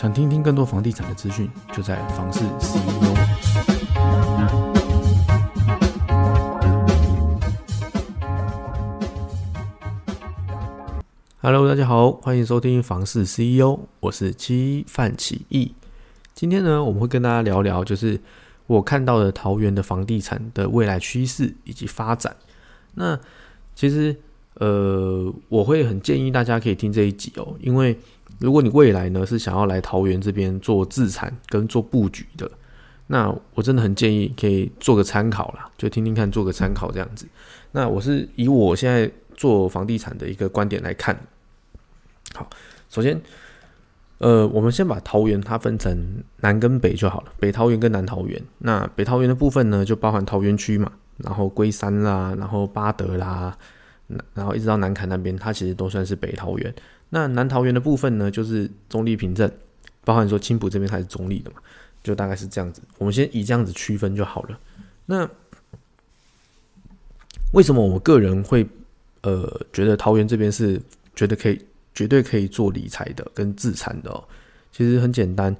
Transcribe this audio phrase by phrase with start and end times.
[0.00, 3.16] 想听听更多房地产的资讯，就在房市 CEO。
[11.40, 15.74] Hello，大家好，欢迎收听房市 CEO，我是七范启义。
[16.32, 18.20] 今天呢，我们会跟大家聊聊，就是
[18.68, 22.36] 我看到的桃园的房地产的未来趋势以及发展。
[22.94, 23.18] 那
[23.74, 24.14] 其实，
[24.54, 27.98] 呃，我会很建议大家可以听这一集哦，因为
[28.38, 32.50] 如果你未来呢是想要来桃园这边做自产跟做布局的，
[33.08, 37.26] 那我真的很建议可以做个参考啦，就听听看，做个参考这样子。
[37.72, 41.18] 那我是以我现在做房地产的一个观点来看。
[42.34, 42.48] 好，
[42.90, 43.20] 首先，
[44.18, 48.40] 呃，我们先把桃园它分成南跟北就好了，北桃园跟南桃园。
[48.58, 53.56] 那北桃园的部分呢，就包含桃园区嘛，然后龟山啦，然后八德啦，
[54.34, 56.74] 然后一直到南坎那边，它其实都算是北桃园。
[57.10, 59.50] 那南桃园的部分呢，就是中立凭证，
[60.04, 61.56] 包含说青浦这边它是中立的嘛，
[62.02, 62.82] 就大概是这样子。
[62.98, 64.58] 我们先以这样子区分就好了。
[65.06, 65.28] 那
[67.52, 68.66] 为什么我个人会
[69.22, 70.80] 呃觉得桃园这边是
[71.14, 71.60] 觉得可以？
[71.94, 74.22] 绝对可以做理财的跟自产的哦，
[74.70, 75.52] 其实很简单。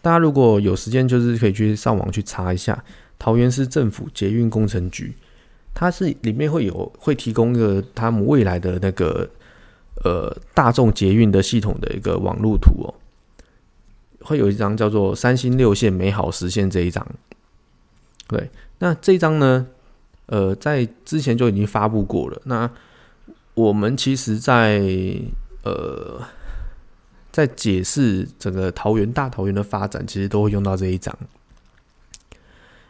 [0.00, 2.82] 大家如果有时间，就是可以去上网去查一下
[3.18, 5.14] 桃园市政府捷运工程局，
[5.74, 9.28] 它是里面会有会提供一个他们未来的那个
[10.04, 12.94] 呃大众捷运的系统的一个网路图哦，
[14.20, 17.06] 会有一张叫做三星六线美好实现这一张。
[18.28, 19.66] 对，那这张呢，
[20.26, 22.40] 呃，在之前就已经发布过了。
[22.44, 22.70] 那
[23.54, 24.80] 我们其实，在
[25.62, 26.22] 呃，
[27.30, 31.14] 在解释整个桃园大桃园的发展，其实都会用到这一张，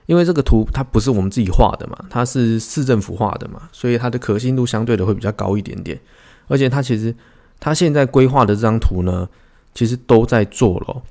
[0.07, 5.99] 因为这个图它不是我们自己画的嘛，它是市政府画的嘛，所以它的可信度相对的会比较高一点点。
[6.49, 7.15] 而且它其实
[7.61, 9.29] 它现在规划的这张图呢，
[9.75, 11.03] 其实都在做了，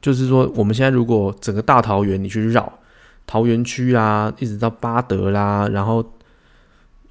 [0.00, 2.72] 就是说我们现在如果整个大桃园你去绕
[3.26, 6.04] 桃园区啊，一直到八德啦，然后。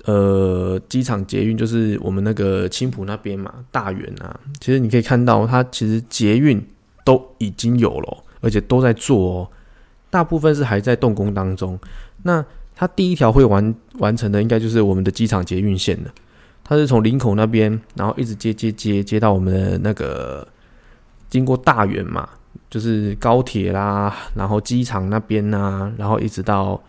[0.07, 6.63] 呃，机场捷运就是我们那个青浦那边嘛，大园啊，其实你可以看到，它其实捷运
[7.03, 9.50] 都已经有了，而且都在做哦。
[10.12, 11.79] 大部分是还在动工当中。
[12.22, 12.45] 那
[12.75, 16.13] 它第一条会完完成的，应该就是我们的机场捷运线了。
[16.65, 20.45] 它是从林口那边，然后一直接接接接到我们的那个
[21.29, 22.27] 经过大园嘛，
[22.69, 26.83] 就是高铁啦，然后机场那边呐，然后一直到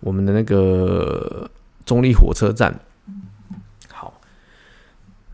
[0.00, 1.48] 我们的那个。
[1.86, 2.78] 中立火车站，
[3.88, 4.20] 好，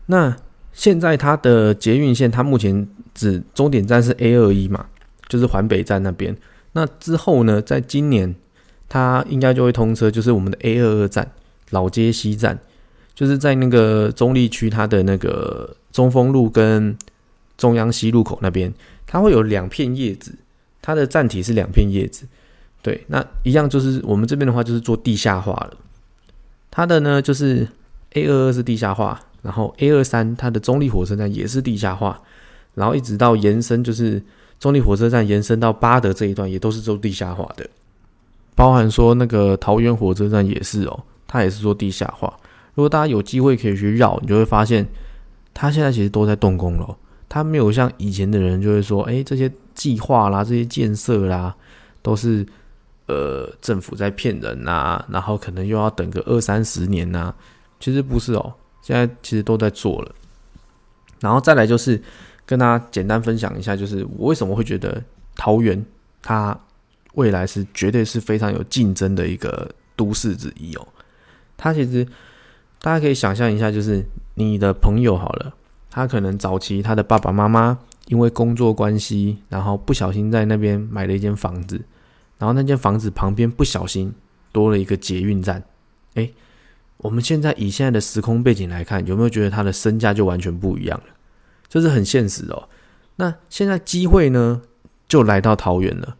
[0.07, 0.35] 那
[0.73, 4.87] 现在它的捷运线，它目前只终点站是 A 二一嘛，
[5.27, 6.35] 就是环北站那边。
[6.71, 8.33] 那之后呢，在今年
[8.89, 11.29] 它应该就会通车，就是我们的 A 二二站
[11.69, 12.57] 老街西站，
[13.17, 16.95] 就是在那个中立区它的那个中丰路跟
[17.57, 18.71] 中央西路口那边，
[19.07, 20.31] 它会有两片叶子，
[20.83, 22.27] 它的站体是两片叶子。
[22.83, 25.75] 对，那一样就是我们这边的话，就是做地下化了。
[26.69, 27.67] 它的呢就是
[28.13, 32.21] A 二二是地下化，然后 A 二三它的中立火车站也是地下化，
[32.75, 34.21] 然后一直到延伸就是
[34.59, 37.67] 中立火车站延伸到巴德这一段也都是做地下化的，
[38.53, 42.31] 包含说那个桃园火车站也是哦，它也是做地下化。
[42.77, 44.87] 如果大家有机会可以去绕，你就会发现
[45.51, 46.95] 他现在其实都在动工了，
[47.27, 51.53] 他没有像以前的人就会说，哎，这些计划啦、这些建设啦
[52.01, 52.45] 都是。
[53.09, 57.33] 呃，政府在骗人呐，然后可能又要等个二三十年呐，
[57.79, 60.13] 其实不是哦，现在其实都在做了。
[61.21, 61.97] 然后再来就是
[62.45, 65.01] 跟大家简单分享一下，就是我为什么会觉得
[65.37, 65.81] 桃园
[66.21, 66.59] 它
[67.13, 70.85] 未来是绝对是非常有竞争的一个都市之一哦。
[71.55, 72.05] 它其实
[72.81, 74.05] 大家可以想象一下，就是
[74.35, 75.53] 你的朋友好了，
[75.89, 81.81] 他可能早期他的爸爸妈妈因为工作关系，然后不小心在那边买了一间房子。
[82.39, 84.13] 然后那间房子旁边不小心
[84.51, 85.63] 多了一个捷运站，
[86.13, 86.29] 哎，
[86.97, 91.05] 我们现在以现在的时空背景来看，有没有觉得他的身价就完全不一样了？
[91.67, 92.69] 这是很现实哦。
[93.15, 94.61] 那现在机会呢，
[95.07, 96.15] 就来到桃园了，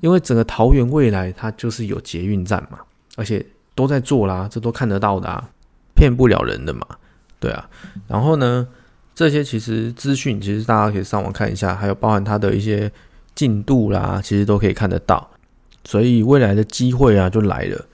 [0.00, 2.80] 因为整个桃园未来它就是有捷运站嘛，
[3.14, 3.46] 而且
[3.76, 5.48] 都在做啦，这都看得到的啊，
[5.94, 6.86] 骗不了人的嘛，
[7.38, 7.68] 对啊。
[8.08, 8.66] 然后呢，
[9.14, 12.90] 这些其实资讯其实大家可以上网看一下，还有包含它的一些
[13.34, 15.30] 进度啦，其实都可以看得到。
[15.84, 17.86] 所以未来的机会啊就来了。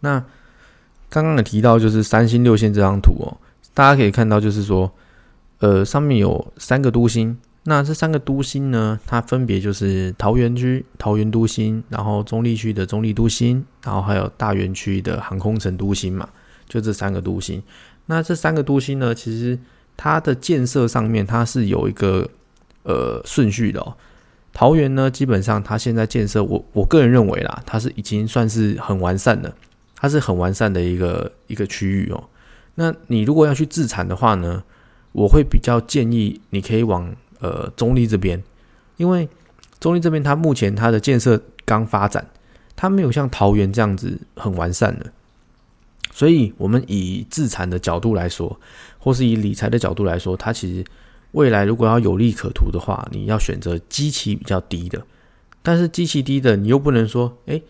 [0.00, 0.22] 那
[1.08, 3.36] 刚刚也提到，就是三星六线这张图哦，
[3.74, 4.90] 大家可以看到，就是说，
[5.60, 7.38] 呃，上面有三个都心。
[7.64, 16.28] 那这三个都心呢，它分别就是桃园区桃园都心，然后中立区的中立都心，然后还有大园区的航空城都心嘛，
[16.68, 17.62] 就这三个都心。
[18.06, 19.58] 那这三个都心呢，其实
[19.96, 22.28] 它的建设上面，它是有一个
[22.84, 23.96] 呃顺序的哦。
[24.52, 29.54] 桃园呢，基本上它现在建设，我我个人认为啦，它是已经算是很完善的，
[29.96, 32.24] 它是很完善的一个一个区域哦。
[32.74, 34.64] 那你如果要去自产的话呢，
[35.12, 38.42] 我会比较建议你可以往呃中立这边，
[38.96, 39.28] 因为
[39.78, 42.26] 中立这边它目前它的建设刚发展，
[42.74, 45.12] 它没有像桃园这样子很完善的，
[46.12, 48.58] 所以我们以自产的角度来说，
[48.98, 50.84] 或是以理财的角度来说，它其实。
[51.32, 55.04] 未来如果要有利可图的话，你要选择基期比较低的。
[55.62, 57.60] 但是基期低的，你又不能说，哎，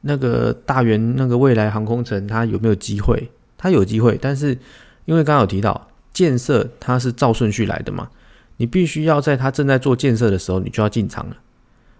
[0.00, 3.30] 那个大元那个未来航空城它有没有机会？
[3.56, 4.58] 它有机会，但是
[5.04, 8.10] 因为刚刚有提到建设它是照顺序来的嘛，
[8.56, 11.36] 你必须要在它正在做建设的时候，你就要进场了，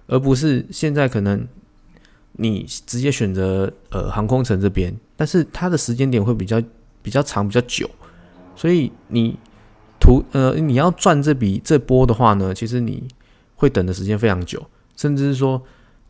[0.08, 1.46] 而不是现在可能
[2.38, 6.60] 你直接选择呃航空城这边，但是它的时间点会比较
[7.02, 7.88] 比较长比较久，
[8.56, 9.36] 所以你。
[10.00, 13.08] 图呃，你要赚这笔这波的话呢，其实你
[13.56, 14.64] 会等的时间非常久，
[14.96, 15.60] 甚至是说，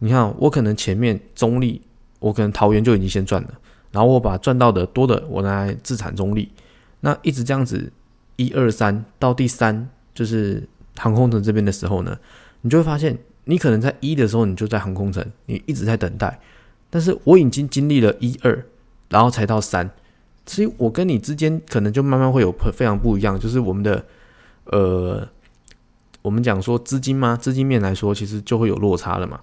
[0.01, 1.81] 你看我可能前面中立，
[2.19, 3.49] 我可能桃园就已经先赚了，
[3.91, 6.51] 然后我把赚到的多的我来自产中立，
[7.01, 7.91] 那一直这样子
[8.37, 12.15] 一二三到第三就是航空城这边的时候呢，
[12.61, 13.17] 你就会发现，
[13.51, 16.39] 你可能在一的时候你就在航空城，你一直在等待，
[16.91, 18.63] 但是我已经经历了一二，
[19.09, 19.91] 然后才到三。
[20.45, 24.05] 所以，我跟你之间可能就慢慢会有非常不一样，就是我们的，
[24.65, 25.27] 呃，
[26.21, 27.37] 我们讲说资金吗？
[27.37, 29.41] 资金面来说，其实就会有落差了嘛。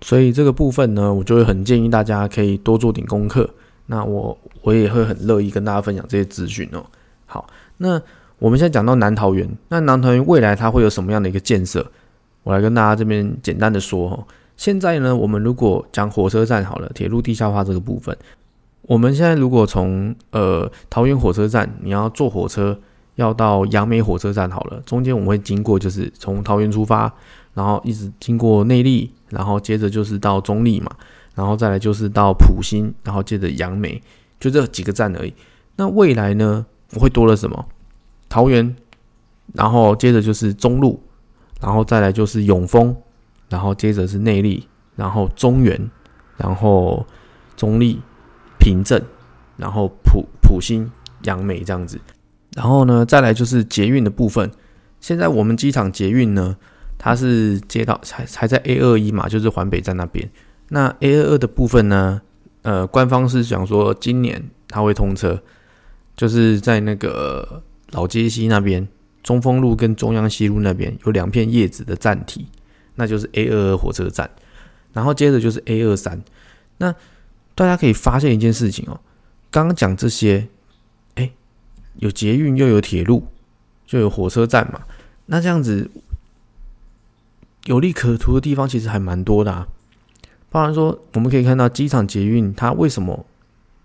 [0.00, 3.48] 所以这个部分呢，我就会很建议大家可以多做点功课。
[3.86, 6.84] 那我我也会很乐意跟大家分享这些资讯哦。
[7.26, 7.46] 好，
[7.76, 8.00] 那
[8.38, 11.90] 我们现在讲到南桃园，那南桃园未来它会有什么样的一个建设？
[12.42, 14.26] 我来跟大家这边简单的说哦。
[14.56, 18.16] 现在呢，我们如果讲火车站好了，铁路地下化这个部分。
[18.82, 22.78] 我们现在如果从呃桃园火车站，你要坐火车
[23.14, 27.12] 要到杨梅火车站好了，中间我们会经过，就是从桃园出发，
[27.54, 30.90] 然后一直经过内坜，然后接着就是到中立嘛，
[31.34, 34.00] 然后再来就是到埔心，然后接着杨梅，
[34.38, 35.32] 就这几个站而已。
[35.76, 37.66] 那未来呢，我会多了什么？
[38.28, 38.76] 桃园，
[39.54, 41.00] 然后接着就是中路，
[41.62, 42.94] 然后再来就是永丰，
[43.48, 45.90] 然后接着是内力，然后中原，
[46.36, 47.06] 然后
[47.56, 47.98] 中立。
[48.58, 49.02] 平镇，
[49.56, 50.88] 然后普普兴、
[51.24, 52.00] 杨梅这样子，
[52.54, 54.48] 然后呢，再来就是捷运的部分。
[55.00, 56.56] 现在我们机场捷运呢，
[56.96, 60.30] 它是接到还还在 A 二一嘛，就是环北站那边。
[60.68, 62.22] 那 A 二二的部分呢，
[62.62, 65.42] 呃，官方是想说今年它会通车，
[66.14, 68.86] 就是在那个老街西那边，
[69.22, 72.46] 中丰路跟中央西路那边有两片叶子的站体，
[72.94, 74.30] 那就是 A 二二火车站。
[74.92, 76.22] 然后接着就是 A 二三，
[76.78, 76.94] 那。
[77.54, 78.98] 大家可以发现一件事情哦，
[79.50, 80.48] 刚刚讲这些，
[81.16, 81.30] 哎，
[81.96, 83.26] 有捷运又有铁路，
[83.84, 84.80] 就有火车站嘛，
[85.26, 85.90] 那这样子
[87.66, 89.68] 有利可图的地方其实还蛮多的啊。
[90.48, 93.26] 包含说，我们可以看到机场捷运，它为什么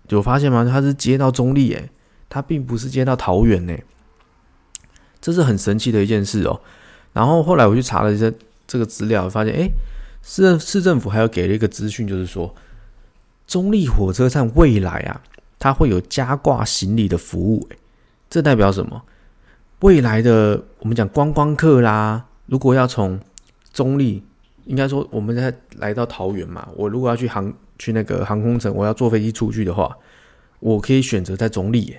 [0.08, 0.64] 有发现吗？
[0.64, 1.90] 它是接到中立，哎，
[2.30, 3.76] 它并不是接到桃园呢，
[5.20, 6.60] 这是很神奇的一件事哦。
[7.12, 8.32] 然后后来我去查了一些
[8.66, 9.68] 这个资料，发现，哎，
[10.22, 12.54] 市市政府还有给了一个资讯，就是说。
[13.46, 15.22] 中立火车站未来啊，
[15.58, 17.66] 它会有加挂行李的服务，
[18.28, 19.02] 这代表什么？
[19.80, 23.18] 未来的我们讲观光客啦，如果要从
[23.72, 24.22] 中立，
[24.66, 29.96] 应该说我们在来到桃园嘛，我如果要去航去那个航空城，我要坐飞机出去的话，
[30.60, 31.96] 我可以选择在中立，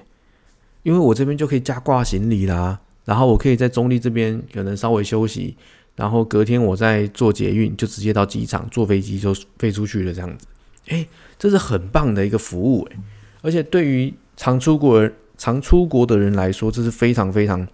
[0.84, 5.56] 因为我这边就可以加挂行李啦，然后我可以在中立这边可能稍微休息，
[5.96, 10.46] 然后隔天我再坐捷运就直接到机场，坐飞机就飞出去了，这样子。
[10.90, 11.08] 哎，
[11.40, 12.98] 这是很棒的一个服务哎，
[13.42, 17.68] 而且对于常出国人、常出国的人来说，这是非常非常，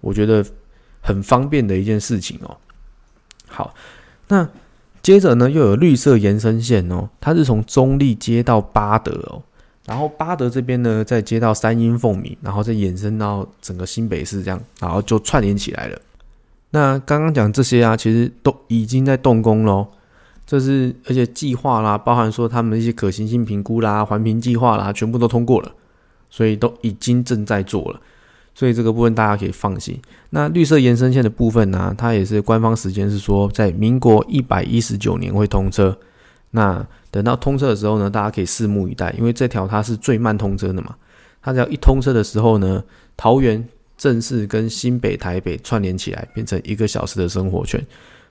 [0.00, 0.46] 我觉得
[1.00, 2.56] 很方便的一件事情哦。
[3.48, 3.74] 好，
[4.28, 4.48] 那
[5.02, 9.42] 接着呢，又有绿色延伸线哦，它是从中立接到巴德哦，
[9.86, 15.98] 然后巴德这边呢，再接到三英凤鸣，然后再延伸到整个新北市这样，然后就串联起来了。
[16.70, 19.86] 那刚刚讲这些啊，其实都已经在动工喽。
[20.44, 25.72] 这是而且计划啦，包含说他们一些可行性评估啦、环评计划啦，全部都通过了，
[26.30, 28.00] 所以都已经正在做了，
[28.54, 29.96] 所以这个部分大家可以放心。
[30.30, 35.96] 那绿色延伸线的部分呢，它也是官方时间是说在民国一百一十九年会通车。
[36.50, 40.94] 那等到通车的时候呢，大家可以拭目以待，因为这条它是最慢通车的嘛。
[41.42, 42.82] 它只要一通车的时候呢，
[43.16, 47.84] 桃园正式跟新北、台北串联起来，变成一个小时的生活圈。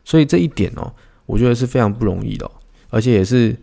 [0.03, 0.91] 所以这一点哦。
[1.27, 2.47] 我觉得是非常不容易的，
[2.91, 3.57] 而且也是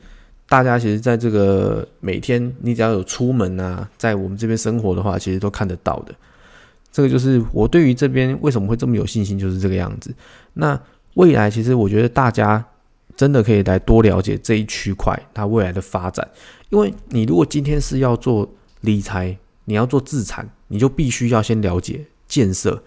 [0.49, 6.12] 大家其实在这个每天，你只要有出门啊，在我们这边生活的话，其实都看得到的。
[6.90, 10.12] 这个就是我对于这边为什么会这么有信心，就是这个样子。
[10.54, 10.76] 那
[11.14, 12.64] 未来其实我觉得大家
[13.16, 16.26] 真的可以来多了解这一区块它未来的发展，
[16.71, 18.49] 因为你如果今天是要做
[18.81, 22.83] 理财，你要做自产，你就必须要先了解建设，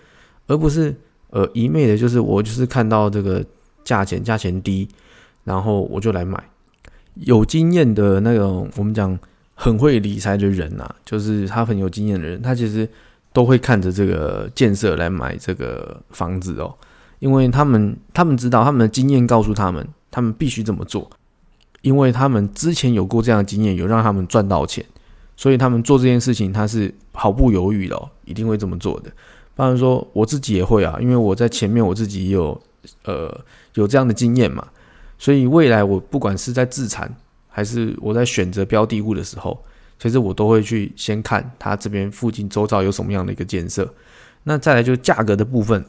[0.48, 0.96] 而不是
[1.30, 3.44] 呃一昧的就是我就是看到这个
[3.84, 4.88] 价钱价钱低，
[5.44, 6.44] 然后我就来买。
[7.16, 9.18] 有经验的那种我们讲
[9.54, 12.88] 很会理财的人呐，就是他很有经验的人，他其实。
[13.36, 16.74] 都会看着这个建设来买这个房子哦，
[17.20, 21.10] 因为他们他们知道他们的经验告诉他们，他们必须这么做，
[21.82, 24.86] 因为他们之前有过这样的经验，有让他们赚到钱，
[25.36, 29.12] 所以他们做这件事情他是毫不犹豫的，一定会这么做的。
[29.56, 32.62] 当然说我自己也会啊，因为我在前面我自己也有
[33.04, 33.30] 呃
[33.74, 34.66] 有这样的经验嘛，
[35.18, 37.14] 所以未来我不管是在自产
[37.50, 39.62] 还是我在选择标的物的时候。
[39.98, 43.94] 其实我都会去先看它这边附近周遭有什么样的一个建设，
[44.44, 45.86] 那再来就是价格的部分。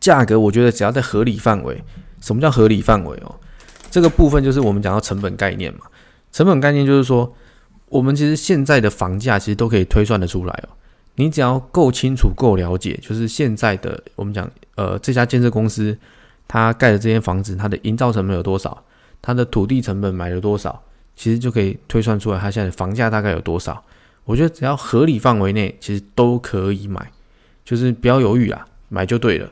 [0.00, 1.82] 价格我觉得只要在合理范围。
[2.20, 3.34] 什么叫合理范围哦？
[3.90, 5.80] 这个部分就是我们讲到成本概念嘛。
[6.32, 7.34] 成本概念就是说，
[7.88, 10.68] 我们其实现在的房价其实都可以推算得出来哦。
[11.14, 15.96] 你只要够清楚、够了解，就是现在的我们讲呃这家建设公司
[16.46, 18.84] 它盖的这间房子，它的营造成本有多少，
[19.22, 20.82] 它的土地成本买了多少。
[21.14, 23.82] 其实就可以推算出来，它现在房价大概有多少？
[24.24, 27.10] 我觉得只要合理范围内，其实都可以买，
[27.64, 29.48] 就是不要犹豫啊，买就对了。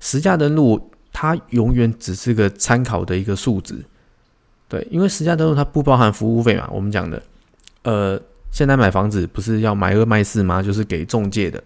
[0.00, 3.82] 实价登录它永远只是个参考的一个数值，
[4.68, 6.68] 对，因为实价登录它不包含服务费嘛。
[6.70, 7.22] 我们讲的，
[7.84, 10.62] 呃，现在买房子不是要买二卖四吗？
[10.62, 11.62] 就是给中介的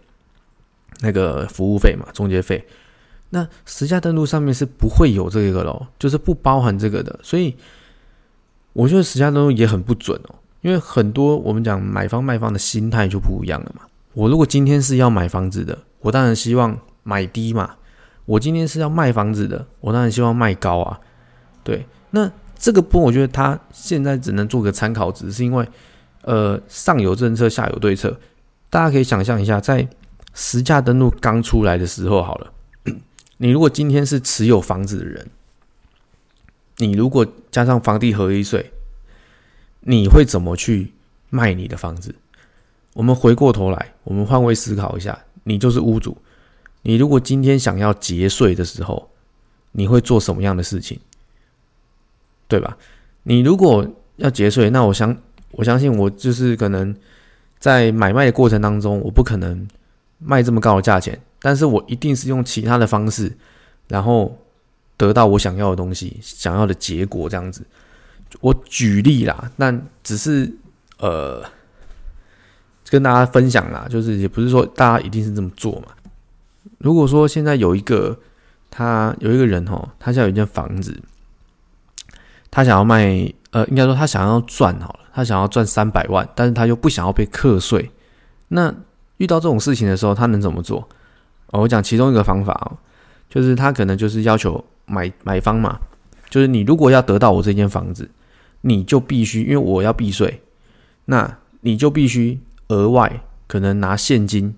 [1.01, 2.65] 那个服务费嘛，中介费。
[3.31, 7.57] 那实价登录上面是不会有这个咯，就是不包含这个的，所以。
[8.75, 13.83] 我觉得实价登录也很不准哦，因为很多我们讲买方卖方的心态就不一样了嘛。
[14.13, 17.67] 我如果今天是要买房子的，我当然希望买低嘛；
[18.29, 21.01] 我今天是要卖房子的，我当然希望卖高啊。
[21.65, 25.67] 对，那这个波我觉得它现在只能做个参考值，是因为
[26.21, 28.15] 呃上有政策，下有对策。
[28.69, 29.89] 大家可以想象一下，在
[30.35, 32.53] 实价登录刚出来的时候，好了，
[33.39, 35.27] 你如果今天是持有房子的人。
[36.81, 38.71] 你如果加上房地合一税，
[39.81, 40.93] 你会怎么去
[41.31, 42.15] 卖你的房子？
[42.93, 46.17] 我们回过头来，我们换位思考一下，你就是屋主，
[46.83, 49.11] 你如果今天想要节税的时候，
[49.73, 50.99] 你会做什么样的事情？
[52.47, 52.77] 对吧？
[53.23, 55.17] 你如果要节税，那我相
[55.51, 56.95] 我相信我就是可能
[57.59, 59.67] 在买卖的过程当中，我不可能
[60.19, 63.37] 卖这么高的价钱，但是我一定是用其他的方式，
[63.89, 64.39] 然后。
[64.99, 67.65] 得到我想要的东西，想要的结果，这样子。
[68.41, 70.53] 我举例啦，但只是
[70.99, 71.41] 呃
[72.89, 75.95] 跟大家分享啦，就是也不是说大家一定是这么做嘛。
[76.77, 78.19] 如果说现在有一个
[78.71, 81.01] 他有一个人哦，他现在有一间房子，
[82.51, 87.91] 他想要卖，呃，应该说他想要赚好了，他想要赚三百万，但是他又不想要被课税。
[88.49, 88.75] 那
[89.17, 90.89] 遇到这种事情的时候，他能怎么做？
[91.53, 92.77] 我讲其中一个方法哦，
[93.31, 94.65] 就是他可能就是要求。
[94.91, 95.79] 买买方嘛，
[96.31, 98.11] 就是你如果要得到我这间房子，
[98.63, 100.41] 你就必须因为我要避税，
[101.05, 104.55] 那你就必须额外可能拿现金，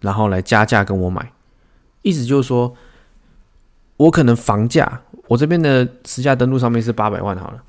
[0.00, 1.32] 然后来加价跟我买。
[2.02, 2.76] 意思就是说，
[3.96, 7.62] 我可能房价我这边的实价登录上面是八百万好了，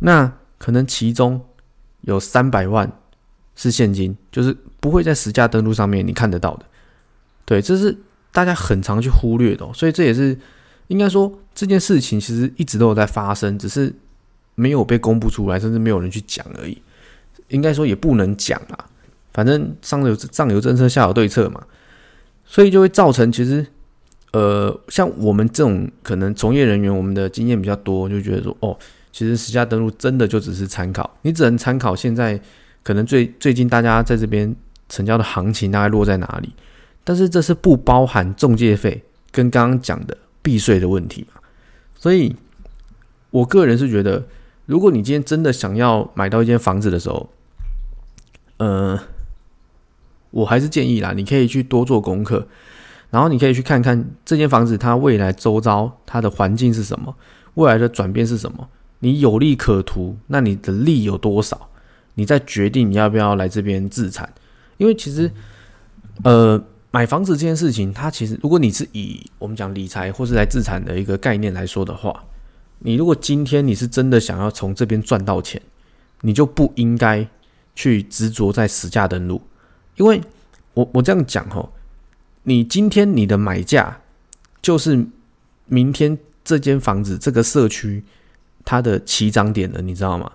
[0.00, 1.40] 那可能其中
[2.02, 2.90] 有三百万
[3.56, 6.66] 是现金，就是不会在实价登录上面你看得到的。
[7.44, 7.96] 对，这是
[8.32, 10.38] 大家很常去忽略的，所以这也是。
[10.88, 13.94] 应该说这件事情其实一直都有在发生，只是
[14.54, 16.80] 没有被公布出来，甚至没有人去讲而已。
[17.48, 18.88] 应该说也不能讲啊，
[19.34, 21.62] 反正上有上有政策，下有对策嘛，
[22.48, 23.64] 所以就会造成其实，
[24.32, 28.76] 呃，像我们这种可能从业人员，我们的经验比较多，就觉得说，哦，
[29.12, 32.40] 其实实价登录真的就只是参考，你只能参考现在
[32.82, 34.56] 可能最最近大家在这边
[34.88, 36.52] 成交的行情大概落在哪里，
[37.04, 40.16] 但是这是不包含中介费跟刚刚讲的。
[40.40, 41.42] 避税的问题嘛，
[41.94, 42.34] 所以
[43.30, 44.24] 我个人是觉得，
[44.64, 47.28] 如果你今天真的想要买到一间房子的时候，
[48.56, 48.98] 呃，
[50.30, 52.46] 我还是建议啦，你可以去多做功课，
[53.10, 57.14] 然后你可以去看看这间房子它未来周遭它的环境是什么，
[57.54, 58.68] 未来的转变是什么，
[59.00, 61.68] 你有利可图，那你的利有多少，
[62.14, 64.32] 你再决定你要不要来这边自产，
[64.76, 65.30] 因为其实，
[66.24, 66.62] 呃。
[66.90, 72.24] 买房子这件事情，它其实，如果你是以我们讲理财或是来自产的一个概念来说的话，
[72.78, 75.60] 你如果今天你是真的想要从这边赚到钱，
[76.22, 77.28] 你就不应该
[77.74, 79.42] 去执着在实价登录，
[79.98, 80.20] 因为
[80.74, 81.70] 我我这样讲吼，
[82.42, 84.00] 你今天你的买价
[84.60, 85.06] 就是
[85.66, 88.02] 明天这间房子这个社区
[88.64, 90.32] 它的起涨点了，你知道吗？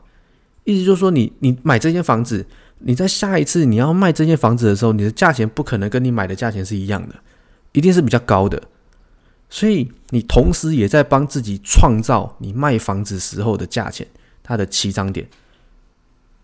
[0.65, 2.45] 意思就是说，你你买这间房子，
[2.79, 7.15] 你在下一次你要卖这间房子的时候，你的价钱不可能跟你买的价钱是一样的，
[7.73, 8.61] 一定是比较高的。
[9.49, 14.07] 所以你同时也在帮自己创造你卖房子时候的价钱，
[14.41, 15.27] 它的起涨点。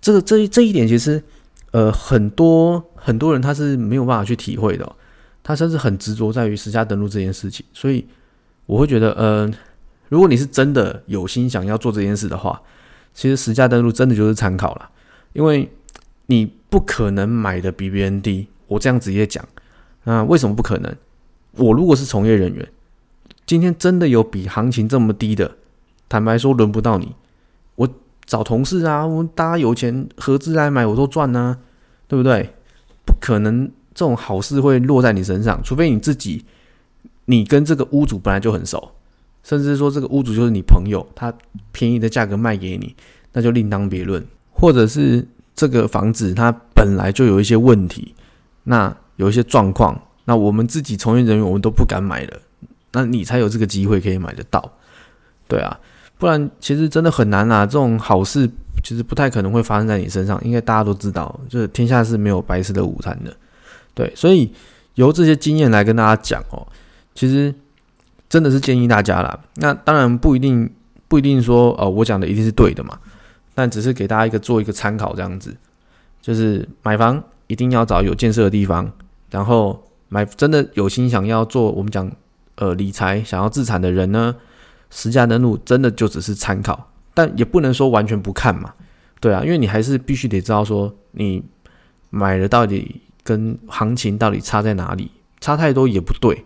[0.02, 1.24] 这个这这一点其实，
[1.72, 4.96] 呃，很多很多人他是没有办法去体会的，
[5.44, 7.66] 他甚至很执着在于实价登录这件事情。
[7.74, 8.06] 所以
[8.66, 9.52] 我会觉得，呃，
[10.10, 12.62] 如果你是真的有心想要做这件事的话，
[13.14, 14.90] 其实实价登录真的就是参考了，
[15.34, 15.70] 因为
[16.28, 18.48] 你不可能买的比别人低。
[18.68, 19.44] 我这样直接讲，
[20.04, 20.96] 那为什么不可能？
[21.54, 22.68] 我如果是从业人员。
[23.46, 25.56] 今天真的有比行情这么低的？
[26.08, 27.16] 坦白说，轮不到你。
[28.30, 31.58] 找同事啊，我们大家有钱合资来买，我都赚呢，
[32.08, 32.54] 对不对？
[33.04, 36.46] 不可能这种好事会落在你身上，除非你自己，
[37.26, 38.92] 你跟这个屋主本来就很熟，
[39.44, 41.34] 甚至说这个屋主就是你朋友，他
[41.72, 42.96] 便宜的价格卖给你，
[43.34, 44.24] 那就另当别论。
[44.52, 48.14] 或者是这个房子它本来就有一些问题，
[48.66, 52.40] 那有一些状况，那我们自己从业人员我们都不敢买了。
[52.92, 54.72] 那你才有这个机会可以买得到，
[55.48, 55.80] 对啊，
[56.20, 57.66] 不然其实真的很难啊。
[57.66, 58.48] 这种好事
[58.84, 63.36] 其实不太可能会发生在你身上，因为大家都知道，就是天下是没有白吃的午餐的，
[63.96, 64.14] 对。
[64.16, 64.54] 所以
[64.94, 66.68] 由这些经验来跟大家讲哦，
[67.16, 67.52] 其实
[68.30, 69.40] 真的是建议大家啦。
[69.56, 70.70] 那当然不一定
[71.08, 73.00] 不一定说哦，我讲的一定是对的嘛，
[73.56, 75.56] 但只是给大家一个做一个参考这样子，
[76.22, 78.92] 就是买房一定要找有建设的地方，
[79.32, 82.12] 然后买真的有心想要做我们讲。
[82.62, 84.36] 呃，理财想要自产的人呢，
[84.90, 88.74] 实价登录真的就只是参考，但也不能说完全不看嘛，
[89.20, 91.44] 对啊，因为你还是必须得知道说你
[92.10, 96.44] 买的到底跟行情到底差在哪里，差太多也不对，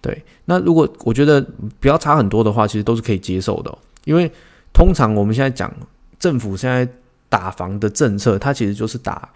[0.00, 0.24] 对。
[0.44, 1.40] 那如果我觉得
[1.80, 4.30] 不要差很多的话，其实都是可以接受的，因为
[4.72, 5.72] 通常我们现在讲
[6.18, 6.86] 政府现在
[7.28, 9.30] 打房的政策，它其实就是打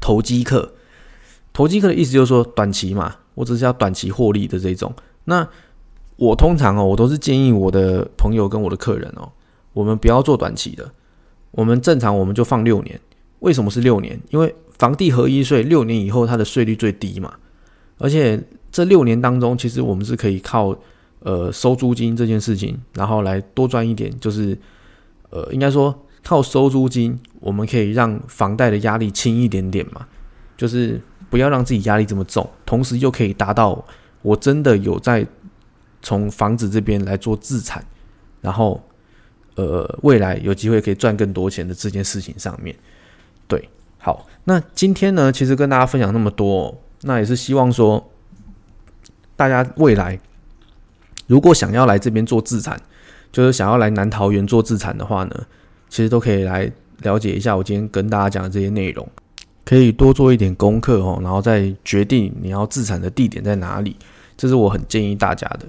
[0.00, 0.72] 投机客，
[1.52, 3.16] 投机客的意思就是说短期嘛。
[3.34, 4.92] 我只是要短期获利的这种，
[5.26, 5.48] 那
[6.18, 9.32] 我通常哦，我都是建议我的朋友跟我的客人哦，
[9.72, 10.90] 我们不要做短期的，
[11.52, 13.00] 我们正常我们就放六年。
[13.38, 14.20] 为什么是六年？
[14.30, 17.32] 因为房地合一税六年以后它的税率最低嘛，
[17.96, 18.38] 而且
[18.70, 20.76] 这六年当中，其实我们是可以靠
[21.20, 24.58] 呃收租金这件事情，然后来多赚一点，就是
[25.30, 30.06] 呃应该说靠收租金，我们可以让房贷的压力轻一点点嘛，
[30.56, 31.00] 就是。
[31.30, 33.84] 不要让自己压力这么重，同时又可以达到
[34.22, 35.26] 我真的有在
[36.02, 37.84] 从房子这边来做自产，
[38.40, 38.82] 然后
[39.56, 42.74] 呃未来有机会可以赚更多钱的这件事情上面。
[43.46, 48.10] 对，好，那今天呢，其实跟大家分享那么多，那也是希望说
[49.36, 50.18] 大家未来
[51.26, 52.80] 如果想要来这边做自产，
[53.32, 55.46] 就是想要来南桃园做自产的话呢，
[55.88, 56.70] 其实都可以来
[57.02, 59.08] 了解一下我今天跟大家讲的这些内容。
[59.64, 63.94] 可以多做一点功课哦，然后再决定你要自产的地点在哪里。
[64.34, 65.66] 这是我很建议大家的。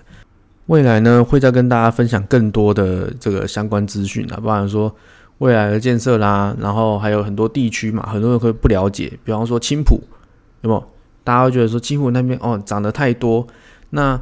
[0.70, 4.96] 未来呢，会再跟大家分享更多的这个相关资讯啊，包含说
[5.40, 9.12] 未来的建设啦，然后还有很多地区嘛，很多人会不了解。
[9.24, 10.00] 比方说青浦，
[10.62, 10.84] 有有？
[11.24, 13.48] 大家会觉得说青浦那边哦涨得太多，
[13.90, 14.20] 那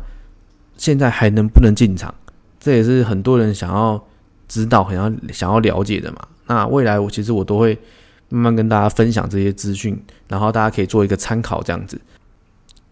[0.77, 2.13] 现在还能不能进场？
[2.59, 4.01] 这也是很多人想要
[4.47, 6.17] 知道、很要想要了解的嘛。
[6.47, 7.77] 那未来我其实我都会。
[8.29, 11.97] 慢慢跟大家分享这些资讯，然后大家可以做一个参考，这样子。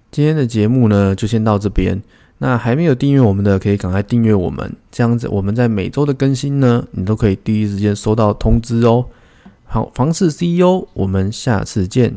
[0.10, 2.02] 今天的节目呢，就先到这边。
[2.38, 9.06] 那还没有订阅我们的，可以赶快订阅我们，这样子我们在每周的更新呢，你都可以第一时间收到通知哦。
[9.64, 12.16] 好，房事 CEO，我们下次见。